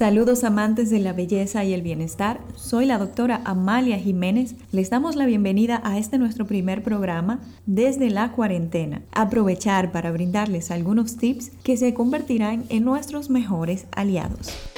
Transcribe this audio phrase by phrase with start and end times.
[0.00, 2.40] Saludos amantes de la belleza y el bienestar.
[2.56, 4.54] Soy la doctora Amalia Jiménez.
[4.72, 9.02] Les damos la bienvenida a este nuestro primer programa desde la cuarentena.
[9.12, 14.69] Aprovechar para brindarles algunos tips que se convertirán en nuestros mejores aliados.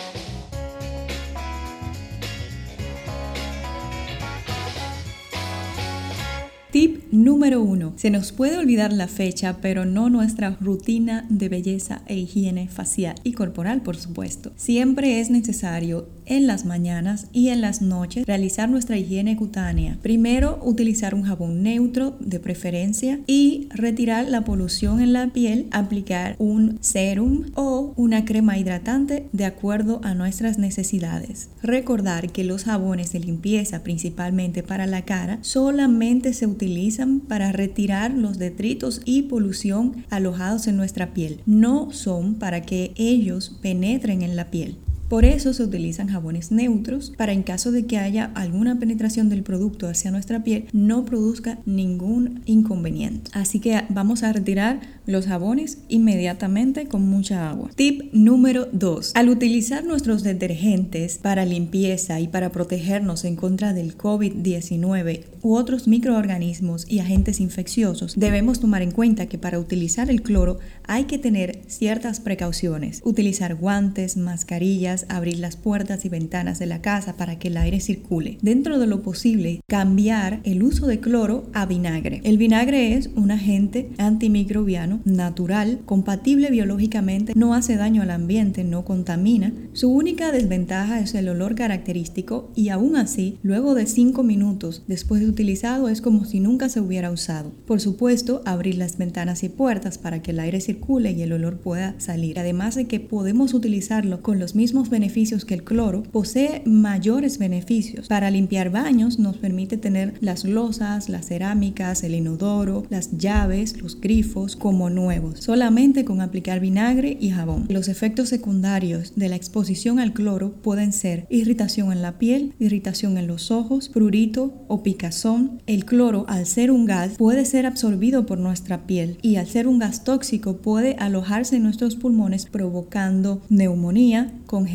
[7.12, 7.92] Número 1.
[7.96, 13.14] Se nos puede olvidar la fecha, pero no nuestra rutina de belleza e higiene facial
[13.22, 14.50] y corporal, por supuesto.
[14.56, 19.98] Siempre es necesario en las mañanas y en las noches realizar nuestra higiene cutánea.
[20.02, 26.36] Primero, utilizar un jabón neutro de preferencia y retirar la polución en la piel, aplicar
[26.38, 31.50] un serum o una crema hidratante de acuerdo a nuestras necesidades.
[31.62, 38.12] Recordar que los jabones de limpieza, principalmente para la cara, solamente se utilizan para retirar
[38.12, 41.40] los detritos y polución alojados en nuestra piel.
[41.46, 44.76] No son para que ellos penetren en la piel.
[45.12, 49.42] Por eso se utilizan jabones neutros para en caso de que haya alguna penetración del
[49.42, 53.30] producto hacia nuestra piel no produzca ningún inconveniente.
[53.34, 57.68] Así que vamos a retirar los jabones inmediatamente con mucha agua.
[57.74, 59.12] Tip número 2.
[59.14, 65.88] Al utilizar nuestros detergentes para limpieza y para protegernos en contra del COVID-19 u otros
[65.88, 71.18] microorganismos y agentes infecciosos, debemos tomar en cuenta que para utilizar el cloro hay que
[71.18, 73.02] tener ciertas precauciones.
[73.04, 77.80] Utilizar guantes, mascarillas, abrir las puertas y ventanas de la casa para que el aire
[77.80, 78.38] circule.
[78.42, 82.20] Dentro de lo posible, cambiar el uso de cloro a vinagre.
[82.24, 88.84] El vinagre es un agente antimicrobiano natural, compatible biológicamente, no hace daño al ambiente, no
[88.84, 89.52] contamina.
[89.72, 95.20] Su única desventaja es el olor característico y aún así, luego de 5 minutos después
[95.20, 97.52] de utilizado es como si nunca se hubiera usado.
[97.66, 101.58] Por supuesto, abrir las ventanas y puertas para que el aire circule y el olor
[101.58, 102.38] pueda salir.
[102.38, 108.06] Además de que podemos utilizarlo con los mismos beneficios que el cloro, posee mayores beneficios.
[108.06, 114.00] Para limpiar baños nos permite tener las losas, las cerámicas, el inodoro, las llaves, los
[114.00, 117.66] grifos como nuevos, solamente con aplicar vinagre y jabón.
[117.68, 123.18] Los efectos secundarios de la exposición al cloro pueden ser irritación en la piel, irritación
[123.18, 125.60] en los ojos, prurito o picazón.
[125.66, 129.66] El cloro, al ser un gas, puede ser absorbido por nuestra piel y al ser
[129.66, 134.71] un gas tóxico puede alojarse en nuestros pulmones provocando neumonía, congestión,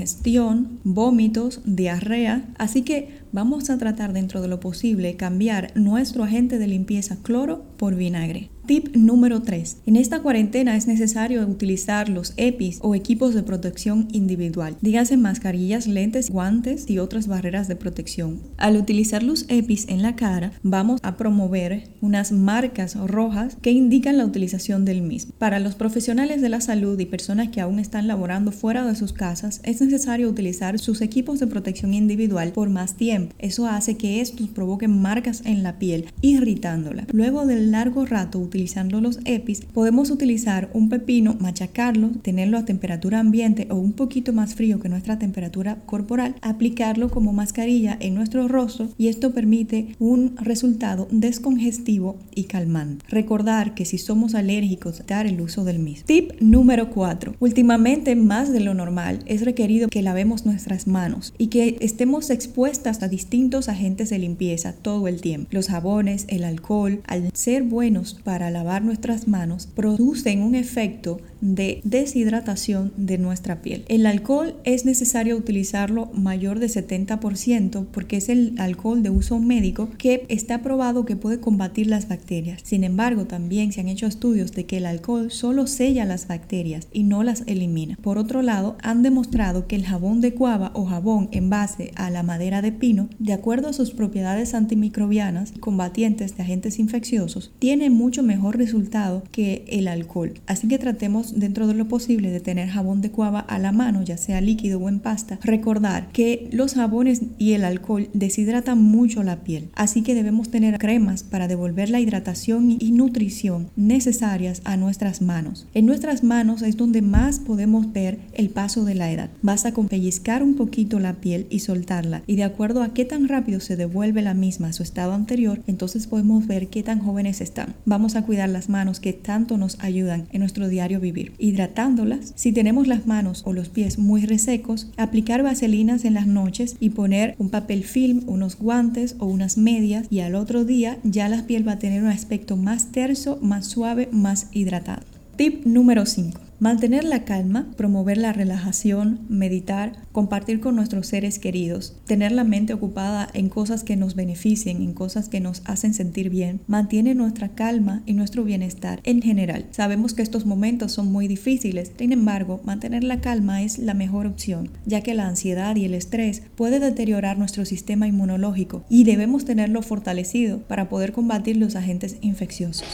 [0.84, 6.68] vómitos, diarrea, así que vamos a tratar dentro de lo posible cambiar nuestro agente de
[6.68, 8.50] limpieza cloro por vinagre.
[8.68, 9.78] Tip número 3.
[9.86, 14.76] En esta cuarentena es necesario utilizar los EPIs o equipos de protección individual.
[14.82, 18.42] Dígase mascarillas, lentes, guantes y otras barreras de protección.
[18.58, 24.18] Al utilizar los EPIs en la cara, vamos a promover unas marcas rojas que indican
[24.18, 25.32] la utilización del mismo.
[25.38, 29.14] Para los profesionales de la salud y personas que aún están laborando fuera de sus
[29.14, 33.17] casas, es necesario utilizar sus equipos de protección individual por más tiempo.
[33.40, 37.06] Eso hace que estos provoquen marcas en la piel, irritándola.
[37.12, 43.20] Luego del largo rato utilizando los EPIs, podemos utilizar un pepino, machacarlo, tenerlo a temperatura
[43.20, 48.48] ambiente o un poquito más frío que nuestra temperatura corporal, aplicarlo como mascarilla en nuestro
[48.48, 53.06] rostro y esto permite un resultado descongestivo y calmante.
[53.10, 56.06] Recordar que si somos alérgicos, dar el uso del mismo.
[56.06, 57.36] Tip número 4.
[57.40, 63.04] Últimamente, más de lo normal, es requerido que lavemos nuestras manos y que estemos expuestas
[63.04, 65.48] a distintos agentes de limpieza todo el tiempo.
[65.52, 71.82] Los jabones, el alcohol, al ser buenos para lavar nuestras manos producen un efecto de
[71.84, 73.86] deshidratación de nuestra piel.
[73.88, 79.90] El alcohol es necesario utilizarlo mayor de 70% porque es el alcohol de uso médico
[79.98, 82.62] que está probado que puede combatir las bacterias.
[82.64, 86.88] Sin embargo, también se han hecho estudios de que el alcohol solo sella las bacterias
[86.92, 87.98] y no las elimina.
[88.02, 92.10] Por otro lado, han demostrado que el jabón de cuava o jabón en base a
[92.10, 97.90] la madera de pino, de acuerdo a sus propiedades antimicrobianas combatientes de agentes infecciosos, tiene
[97.90, 100.34] mucho mejor resultado que el alcohol.
[100.48, 104.04] Así que tratemos dentro de lo posible de tener jabón de cuava a la mano,
[104.04, 105.40] ya sea líquido o en pasta.
[105.44, 110.78] Recordar que los jabones y el alcohol deshidratan mucho la piel, así que debemos tener
[110.78, 115.68] cremas para devolver la hidratación y nutrición necesarias a nuestras manos.
[115.74, 119.30] En nuestras manos es donde más podemos ver el paso de la edad.
[119.42, 123.28] Basta con pellizcar un poquito la piel y soltarla y de acuerdo a qué tan
[123.28, 127.42] rápido se devuelve la misma a su estado anterior, entonces podemos ver qué tan jóvenes
[127.42, 127.76] están.
[127.86, 132.34] Vamos a cuidar las manos que tanto nos ayudan en nuestro diario vivir hidratándolas.
[132.36, 136.92] Si tenemos las manos o los pies muy resecos, aplicar vaselinas en las noches y
[136.92, 141.46] poner un papel film, unos guantes o unas medias y al otro día ya la
[141.46, 145.04] piel va a tener un aspecto más terso, más suave, más hidratado.
[145.36, 146.47] Tip número 5.
[146.60, 152.74] Mantener la calma, promover la relajación, meditar, compartir con nuestros seres queridos, tener la mente
[152.74, 157.50] ocupada en cosas que nos beneficien, en cosas que nos hacen sentir bien, mantiene nuestra
[157.50, 159.68] calma y nuestro bienestar en general.
[159.70, 164.26] Sabemos que estos momentos son muy difíciles, sin embargo, mantener la calma es la mejor
[164.26, 169.46] opción, ya que la ansiedad y el estrés puede deteriorar nuestro sistema inmunológico y debemos
[169.46, 172.88] tenerlo fortalecido para poder combatir los agentes infecciosos.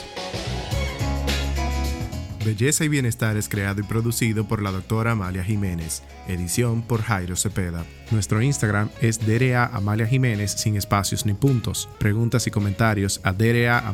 [2.44, 7.36] Belleza y Bienestar es creado y producido por la doctora Amalia Jiménez, edición por Jairo
[7.36, 7.86] Cepeda.
[8.12, 11.90] Nuestro Instagram es DRA Amalia Jiménez sin espacios ni puntos.
[12.00, 13.94] Preguntas y comentarios a gmail.com